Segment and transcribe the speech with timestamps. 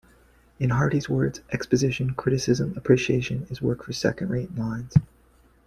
[0.57, 4.97] In Hardy's words, Exposition, criticism, appreciation, is work for second-rate minds.